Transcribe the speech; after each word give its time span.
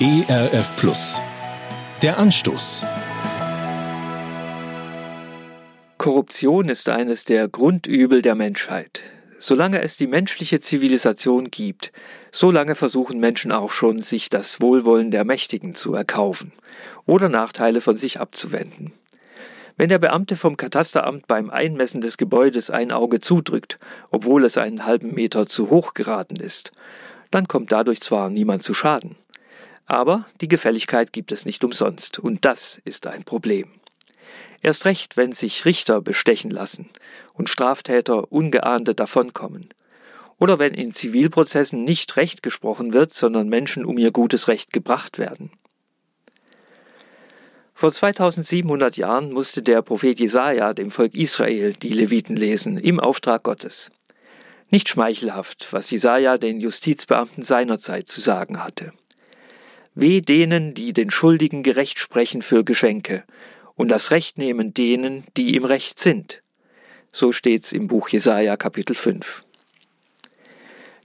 ERF 0.00 0.76
Plus. 0.76 1.20
Der 2.02 2.18
Anstoß. 2.18 2.84
Korruption 5.96 6.68
ist 6.68 6.88
eines 6.88 7.24
der 7.24 7.48
Grundübel 7.48 8.22
der 8.22 8.36
Menschheit. 8.36 9.02
Solange 9.40 9.82
es 9.82 9.96
die 9.96 10.06
menschliche 10.06 10.60
Zivilisation 10.60 11.50
gibt, 11.50 11.90
solange 12.30 12.76
versuchen 12.76 13.18
Menschen 13.18 13.50
auch 13.50 13.72
schon, 13.72 13.98
sich 13.98 14.28
das 14.28 14.60
Wohlwollen 14.60 15.10
der 15.10 15.24
Mächtigen 15.24 15.74
zu 15.74 15.92
erkaufen 15.94 16.52
oder 17.04 17.28
Nachteile 17.28 17.80
von 17.80 17.96
sich 17.96 18.20
abzuwenden. 18.20 18.92
Wenn 19.76 19.88
der 19.88 19.98
Beamte 19.98 20.36
vom 20.36 20.56
Katasteramt 20.56 21.26
beim 21.26 21.50
Einmessen 21.50 22.00
des 22.00 22.18
Gebäudes 22.18 22.70
ein 22.70 22.92
Auge 22.92 23.18
zudrückt, 23.18 23.80
obwohl 24.12 24.44
es 24.44 24.58
einen 24.58 24.86
halben 24.86 25.12
Meter 25.12 25.46
zu 25.46 25.70
hoch 25.70 25.92
geraten 25.92 26.36
ist, 26.36 26.70
dann 27.32 27.48
kommt 27.48 27.72
dadurch 27.72 28.00
zwar 28.00 28.30
niemand 28.30 28.62
zu 28.62 28.74
Schaden, 28.74 29.16
aber 29.88 30.26
die 30.42 30.48
Gefälligkeit 30.48 31.12
gibt 31.12 31.32
es 31.32 31.46
nicht 31.46 31.64
umsonst, 31.64 32.18
und 32.18 32.44
das 32.44 32.80
ist 32.84 33.06
ein 33.06 33.24
Problem. 33.24 33.68
Erst 34.60 34.84
recht, 34.84 35.16
wenn 35.16 35.32
sich 35.32 35.64
Richter 35.64 36.00
bestechen 36.00 36.50
lassen 36.50 36.90
und 37.34 37.48
Straftäter 37.48 38.30
ungeahnte 38.30 38.94
davonkommen. 38.94 39.70
Oder 40.38 40.58
wenn 40.58 40.74
in 40.74 40.92
Zivilprozessen 40.92 41.84
nicht 41.84 42.16
Recht 42.16 42.42
gesprochen 42.42 42.92
wird, 42.92 43.12
sondern 43.12 43.48
Menschen 43.48 43.84
um 43.84 43.98
ihr 43.98 44.12
gutes 44.12 44.46
Recht 44.46 44.72
gebracht 44.72 45.18
werden. 45.18 45.50
Vor 47.72 47.92
2700 47.92 48.96
Jahren 48.96 49.32
musste 49.32 49.62
der 49.62 49.82
Prophet 49.82 50.18
Jesaja 50.18 50.74
dem 50.74 50.90
Volk 50.90 51.14
Israel 51.14 51.72
die 51.72 51.92
Leviten 51.92 52.36
lesen, 52.36 52.76
im 52.76 53.00
Auftrag 53.00 53.44
Gottes. 53.44 53.90
Nicht 54.68 54.88
schmeichelhaft, 54.88 55.72
was 55.72 55.90
Jesaja 55.90 56.36
den 56.36 56.60
Justizbeamten 56.60 57.42
seinerzeit 57.42 58.08
zu 58.08 58.20
sagen 58.20 58.62
hatte. 58.62 58.92
Weh 60.00 60.20
denen, 60.20 60.74
die 60.74 60.92
den 60.92 61.10
Schuldigen 61.10 61.64
gerecht 61.64 61.98
sprechen 61.98 62.40
für 62.40 62.62
Geschenke 62.62 63.24
und 63.74 63.88
das 63.88 64.12
Recht 64.12 64.38
nehmen 64.38 64.72
denen, 64.72 65.24
die 65.36 65.56
im 65.56 65.64
Recht 65.64 65.98
sind. 65.98 66.40
So 67.10 67.32
steht's 67.32 67.72
im 67.72 67.88
Buch 67.88 68.08
Jesaja 68.08 68.56
Kapitel 68.56 68.94
5. 68.94 69.42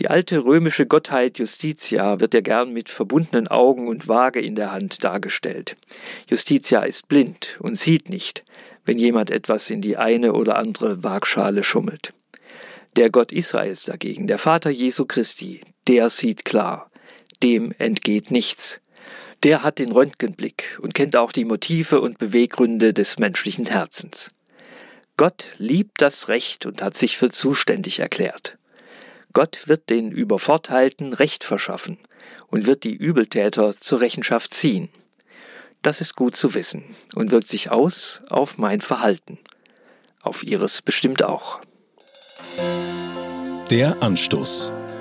Die 0.00 0.08
alte 0.08 0.42
römische 0.42 0.86
Gottheit 0.86 1.38
Justitia 1.38 2.20
wird 2.20 2.32
ja 2.32 2.40
gern 2.40 2.72
mit 2.72 2.88
verbundenen 2.88 3.46
Augen 3.48 3.88
und 3.88 4.08
Waage 4.08 4.40
in 4.40 4.54
der 4.54 4.72
Hand 4.72 5.04
dargestellt. 5.04 5.76
Justitia 6.30 6.80
ist 6.80 7.08
blind 7.08 7.58
und 7.60 7.74
sieht 7.74 8.08
nicht, 8.08 8.42
wenn 8.86 8.96
jemand 8.96 9.30
etwas 9.30 9.68
in 9.68 9.82
die 9.82 9.98
eine 9.98 10.32
oder 10.32 10.56
andere 10.56 11.04
Waagschale 11.04 11.62
schummelt. 11.62 12.14
Der 12.96 13.10
Gott 13.10 13.32
Israels 13.32 13.82
dagegen, 13.82 14.28
der 14.28 14.38
Vater 14.38 14.70
Jesu 14.70 15.04
Christi, 15.04 15.60
der 15.86 16.08
sieht 16.08 16.46
klar 16.46 16.88
dem 17.42 17.72
entgeht 17.78 18.30
nichts. 18.30 18.80
Der 19.44 19.62
hat 19.62 19.78
den 19.78 19.92
Röntgenblick 19.92 20.78
und 20.82 20.94
kennt 20.94 21.14
auch 21.14 21.30
die 21.32 21.44
Motive 21.44 22.00
und 22.00 22.18
Beweggründe 22.18 22.92
des 22.92 23.18
menschlichen 23.18 23.66
Herzens. 23.66 24.30
Gott 25.16 25.44
liebt 25.58 26.00
das 26.02 26.28
Recht 26.28 26.66
und 26.66 26.82
hat 26.82 26.96
sich 26.96 27.16
für 27.16 27.30
zuständig 27.30 28.00
erklärt. 28.00 28.56
Gott 29.32 29.68
wird 29.68 29.90
den 29.90 30.10
Übervorteilten 30.10 31.12
Recht 31.12 31.44
verschaffen 31.44 31.98
und 32.48 32.66
wird 32.66 32.82
die 32.84 32.94
Übeltäter 32.94 33.76
zur 33.76 34.00
Rechenschaft 34.00 34.54
ziehen. 34.54 34.88
Das 35.82 36.00
ist 36.00 36.16
gut 36.16 36.34
zu 36.34 36.54
wissen 36.54 36.96
und 37.14 37.30
wirkt 37.30 37.48
sich 37.48 37.70
aus 37.70 38.22
auf 38.30 38.58
mein 38.58 38.80
Verhalten. 38.80 39.38
Auf 40.22 40.42
Ihres 40.42 40.82
bestimmt 40.82 41.22
auch. 41.22 41.60
Der 43.70 44.02
Anstoß. 44.02 44.72